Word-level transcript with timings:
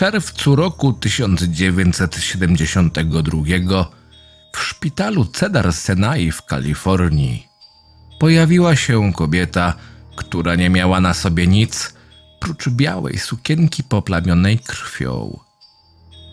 czerwcu 0.00 0.56
roku 0.56 0.92
1972 0.92 3.90
w 4.56 4.58
szpitalu 4.58 5.24
Cedar 5.24 5.74
Sinai 5.74 6.32
w 6.32 6.42
Kalifornii 6.42 7.46
pojawiła 8.20 8.76
się 8.76 9.12
kobieta, 9.12 9.74
która 10.16 10.54
nie 10.54 10.70
miała 10.70 11.00
na 11.00 11.14
sobie 11.14 11.46
nic 11.46 11.94
prócz 12.40 12.68
białej 12.68 13.18
sukienki 13.18 13.82
poplamionej 13.82 14.58
krwią. 14.58 15.38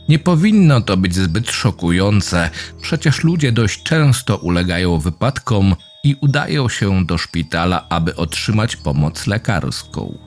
Nie 0.10 0.20
powinno 0.20 0.82
to 0.82 0.98
być 0.98 1.16
zbyt 1.16 1.52
szokujące, 1.52 2.50
przecież 2.82 3.24
ludzie 3.24 3.52
dość 3.52 3.84
często 3.84 4.38
ulegają 4.38 5.00
wypadkom 5.00 5.76
i 6.04 6.16
udają 6.22 6.70
się 6.70 7.06
do 7.06 7.18
szpitala, 7.18 7.90
aby 7.90 8.16
otrzymać 8.16 8.76
pomoc 8.76 9.28
lekarską. 9.28 10.27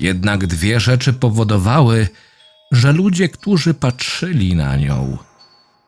Jednak 0.00 0.46
dwie 0.46 0.80
rzeczy 0.80 1.12
powodowały, 1.12 2.08
że 2.72 2.92
ludzie, 2.92 3.28
którzy 3.28 3.74
patrzyli 3.74 4.56
na 4.56 4.76
nią, 4.76 5.18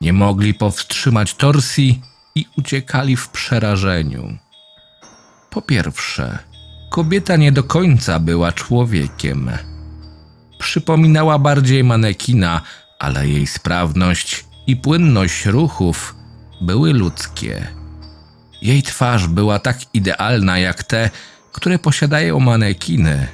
nie 0.01 0.13
mogli 0.13 0.53
powstrzymać 0.53 1.33
torsji 1.33 2.01
i 2.35 2.45
uciekali 2.57 3.15
w 3.15 3.29
przerażeniu. 3.29 4.37
Po 5.49 5.61
pierwsze, 5.61 6.39
kobieta 6.91 7.35
nie 7.35 7.51
do 7.51 7.63
końca 7.63 8.19
była 8.19 8.51
człowiekiem. 8.51 9.51
Przypominała 10.59 11.39
bardziej 11.39 11.83
manekina, 11.83 12.61
ale 12.99 13.27
jej 13.27 13.47
sprawność 13.47 14.45
i 14.67 14.75
płynność 14.75 15.45
ruchów 15.45 16.15
były 16.61 16.93
ludzkie. 16.93 17.67
Jej 18.61 18.83
twarz 18.83 19.27
była 19.27 19.59
tak 19.59 19.77
idealna 19.93 20.59
jak 20.59 20.83
te, 20.83 21.09
które 21.51 21.79
posiadają 21.79 22.39
manekiny, 22.39 23.27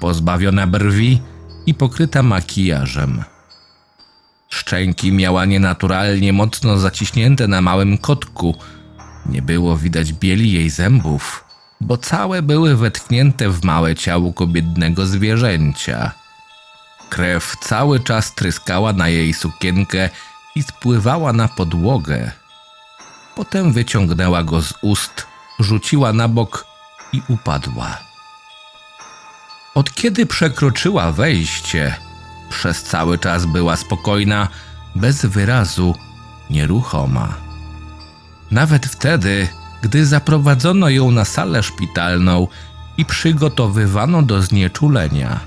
pozbawiona 0.00 0.66
brwi 0.66 1.20
i 1.66 1.74
pokryta 1.74 2.22
makijażem. 2.22 3.24
Szczęki 4.48 5.12
miała 5.12 5.44
nienaturalnie 5.44 6.32
mocno 6.32 6.78
zaciśnięte 6.78 7.48
na 7.48 7.60
małym 7.60 7.98
kotku. 7.98 8.54
Nie 9.26 9.42
było 9.42 9.76
widać 9.76 10.12
bieli 10.12 10.52
jej 10.52 10.70
zębów, 10.70 11.44
bo 11.80 11.96
całe 11.96 12.42
były 12.42 12.76
wetknięte 12.76 13.50
w 13.50 13.64
małe 13.64 13.94
ciało 13.94 14.32
biednego 14.46 15.06
zwierzęcia. 15.06 16.12
Krew 17.08 17.56
cały 17.60 18.00
czas 18.00 18.34
tryskała 18.34 18.92
na 18.92 19.08
jej 19.08 19.34
sukienkę 19.34 20.10
i 20.54 20.62
spływała 20.62 21.32
na 21.32 21.48
podłogę. 21.48 22.30
Potem 23.34 23.72
wyciągnęła 23.72 24.42
go 24.42 24.62
z 24.62 24.74
ust, 24.82 25.26
rzuciła 25.60 26.12
na 26.12 26.28
bok 26.28 26.66
i 27.12 27.22
upadła. 27.28 28.07
Od 29.78 29.94
kiedy 29.94 30.26
przekroczyła 30.26 31.12
wejście, 31.12 31.94
przez 32.50 32.82
cały 32.82 33.18
czas 33.18 33.46
była 33.46 33.76
spokojna, 33.76 34.48
bez 34.94 35.26
wyrazu, 35.26 35.94
nieruchoma. 36.50 37.34
Nawet 38.50 38.86
wtedy, 38.86 39.48
gdy 39.82 40.06
zaprowadzono 40.06 40.88
ją 40.88 41.10
na 41.10 41.24
salę 41.24 41.62
szpitalną 41.62 42.48
i 42.96 43.04
przygotowywano 43.04 44.22
do 44.22 44.42
znieczulenia. 44.42 45.40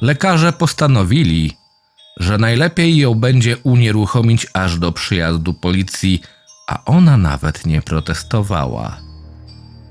Lekarze 0.00 0.52
postanowili, 0.52 1.56
że 2.16 2.38
najlepiej 2.38 2.96
ją 2.96 3.14
będzie 3.14 3.56
unieruchomić 3.56 4.46
aż 4.52 4.78
do 4.78 4.92
przyjazdu 4.92 5.54
policji, 5.54 6.22
a 6.68 6.84
ona 6.84 7.16
nawet 7.16 7.66
nie 7.66 7.82
protestowała. 7.82 9.05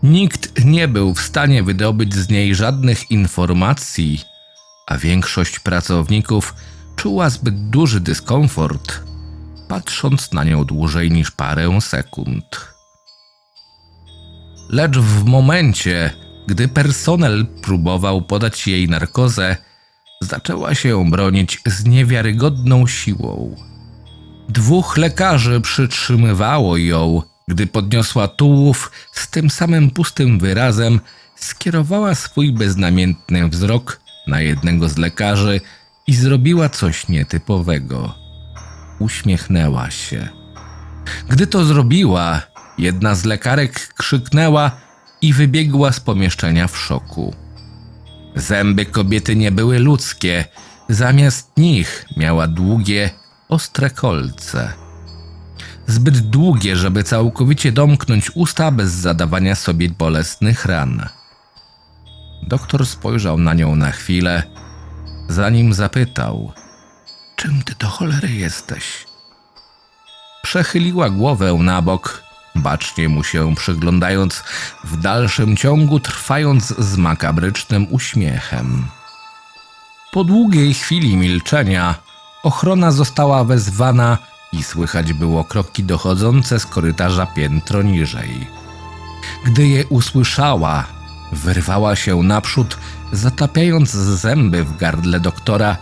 Nikt 0.06 0.66
nie 0.66 0.88
był 0.88 1.14
w 1.14 1.22
stanie 1.22 1.64
wydobyć 1.64 2.16
z 2.16 2.30
niej 2.30 2.56
żadnych 2.56 3.12
informacji, 3.12 4.22
a 4.88 4.98
większość 4.98 5.60
pracowników 5.60 6.56
czuła 6.96 7.30
zbyt 7.30 7.70
duży 7.70 8.00
dyskomfort, 8.00 9.00
patrząc 9.68 10.32
na 10.32 10.44
nią 10.44 10.66
dłużej 10.66 11.12
niż 11.12 11.32
parę 11.32 11.82
sekund. 11.82 12.46
Lecz 14.70 14.98
w 14.98 15.24
momencie, 15.24 16.14
gdy 16.48 16.68
personel 16.68 17.46
próbował 17.62 18.22
podać 18.22 18.68
jej 18.68 18.90
narkozę, 18.90 19.58
zaczęła 20.22 20.76
się 20.76 21.10
bronić 21.10 21.62
z 21.66 21.86
niewiarygodną 21.86 22.88
siłą. 22.88 23.56
Dwóch 24.50 24.98
lekarzy 24.98 25.62
przytrzymywało 25.62 26.78
ją, 26.78 27.22
gdy 27.48 27.68
podniosła 27.68 28.28
tułów 28.28 28.92
z 29.12 29.28
tym 29.28 29.50
samym 29.50 29.92
pustym 29.92 30.40
wyrazem, 30.40 31.00
skierowała 31.36 32.16
swój 32.16 32.54
beznamiętny 32.54 33.50
wzrok 33.50 34.00
na 34.28 34.42
jednego 34.42 34.90
z 34.90 34.98
lekarzy 34.98 35.62
i 36.08 36.16
zrobiła 36.16 36.70
coś 36.70 37.08
nietypowego. 37.08 38.16
Uśmiechnęła 39.00 39.92
się. 39.92 40.30
Gdy 41.30 41.48
to 41.48 41.66
zrobiła, 41.66 42.42
jedna 42.78 43.16
z 43.16 43.26
lekarek 43.26 43.94
krzyknęła 43.94 44.72
i 45.22 45.34
wybiegła 45.34 45.92
z 45.92 46.00
pomieszczenia 46.00 46.68
w 46.68 46.78
szoku. 46.78 47.36
Zęby 48.36 48.86
kobiety 48.86 49.36
nie 49.36 49.52
były 49.52 49.80
ludzkie, 49.80 50.46
zamiast 50.90 51.52
nich 51.58 52.06
miała 52.18 52.48
długie, 52.48 53.10
ostre 53.50 53.90
kolce. 53.90 54.85
Zbyt 55.88 56.20
długie, 56.20 56.76
żeby 56.76 57.04
całkowicie 57.04 57.72
domknąć 57.72 58.32
usta 58.36 58.72
bez 58.72 58.92
zadawania 58.92 59.56
sobie 59.56 59.90
bolesnych 59.90 60.66
ran. 60.66 61.10
Doktor 62.44 62.86
spojrzał 62.86 63.38
na 63.38 63.54
nią 63.54 63.76
na 63.76 63.92
chwilę, 63.92 64.44
zanim 65.30 65.74
zapytał: 65.74 66.54
Czym 67.36 67.64
ty 67.64 67.76
do 67.80 67.88
cholery 67.88 68.32
jesteś? 68.32 69.06
Przechyliła 70.44 71.10
głowę 71.10 71.54
na 71.54 71.82
bok, 71.82 72.24
bacznie 72.56 73.10
mu 73.10 73.24
się 73.24 73.56
przyglądając, 73.56 74.44
w 74.84 74.98
dalszym 74.98 75.58
ciągu 75.58 76.00
trwając 76.00 76.68
z 76.68 76.98
makabrycznym 76.98 77.88
uśmiechem. 77.90 78.88
Po 80.12 80.24
długiej 80.24 80.74
chwili 80.74 81.18
milczenia 81.18 81.96
ochrona 82.44 82.92
została 82.92 83.44
wezwana 83.44 84.18
i 84.56 84.64
słychać 84.64 85.14
było 85.14 85.44
kroki 85.44 85.84
dochodzące 85.84 86.60
z 86.60 86.66
korytarza 86.66 87.26
piętro 87.26 87.82
niżej. 87.82 88.48
Gdy 89.46 89.68
je 89.68 89.86
usłyszała, 89.88 90.86
wyrwała 91.32 91.96
się 91.96 92.24
naprzód, 92.24 92.78
zatapiając 93.12 93.92
zęby 93.92 94.64
w 94.64 94.78
gardle 94.78 95.20
doktora, 95.20 95.78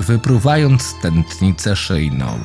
wypruwając 0.00 0.94
tętnicę 1.02 1.76
szyjną. 1.76 2.38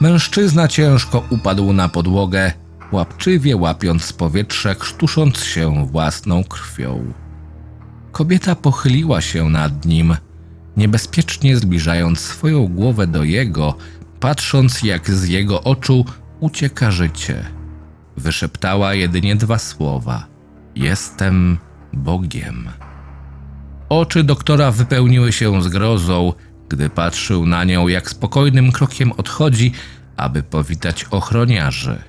Mężczyzna 0.00 0.68
ciężko 0.68 1.24
upadł 1.30 1.72
na 1.72 1.88
podłogę, 1.88 2.52
łapczywie 2.92 3.56
łapiąc 3.56 4.12
powietrze, 4.12 4.74
krztusząc 4.74 5.44
się 5.44 5.86
własną 5.86 6.44
krwią. 6.44 7.12
Kobieta 8.12 8.54
pochyliła 8.54 9.20
się 9.20 9.48
nad 9.48 9.84
nim, 9.84 10.16
niebezpiecznie 10.76 11.56
zbliżając 11.56 12.20
swoją 12.20 12.68
głowę 12.68 13.06
do 13.06 13.24
jego, 13.24 13.74
patrząc 14.20 14.82
jak 14.82 15.10
z 15.10 15.28
jego 15.28 15.62
oczu 15.62 16.04
ucieka 16.40 16.90
życie. 16.90 17.44
Wyszeptała 18.16 18.94
jedynie 18.94 19.36
dwa 19.36 19.58
słowa: 19.58 20.26
Jestem 20.74 21.58
Bogiem. 21.92 22.68
Oczy 23.88 24.24
doktora 24.24 24.70
wypełniły 24.70 25.32
się 25.32 25.62
zgrozą, 25.62 26.32
gdy 26.68 26.90
patrzył 26.90 27.46
na 27.46 27.64
nią, 27.64 27.88
jak 27.88 28.10
spokojnym 28.10 28.72
krokiem 28.72 29.12
odchodzi, 29.12 29.72
aby 30.16 30.42
powitać 30.42 31.04
ochroniarzy. 31.10 32.02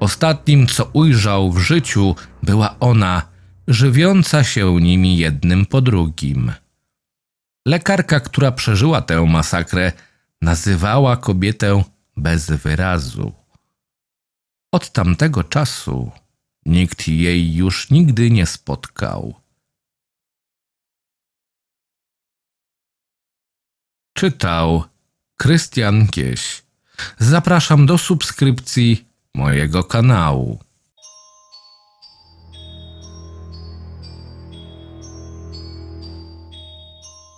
Ostatnim, 0.00 0.66
co 0.66 0.84
ujrzał 0.84 1.52
w 1.52 1.58
życiu, 1.58 2.16
była 2.42 2.74
ona, 2.80 3.22
żywiąca 3.68 4.44
się 4.44 4.80
nimi 4.80 5.16
jednym 5.16 5.66
po 5.66 5.80
drugim. 5.80 6.52
Lekarka, 7.66 8.20
która 8.20 8.52
przeżyła 8.52 9.02
tę 9.02 9.26
masakrę, 9.26 9.92
nazywała 10.42 11.16
kobietę 11.16 11.84
bez 12.16 12.50
wyrazu. 12.50 13.32
Od 14.72 14.92
tamtego 14.92 15.44
czasu 15.44 16.10
nikt 16.66 17.08
jej 17.08 17.54
już 17.54 17.90
nigdy 17.90 18.30
nie 18.30 18.46
spotkał. 18.46 19.34
Czytał 24.16 24.84
Krystian 25.36 26.06
Kieś. 26.06 26.62
Zapraszam 27.18 27.86
do 27.86 27.98
subskrypcji 27.98 29.08
mojego 29.34 29.84
kanału. 29.84 30.60